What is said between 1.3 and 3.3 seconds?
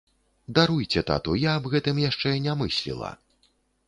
я аб гэтым яшчэ не мысліла.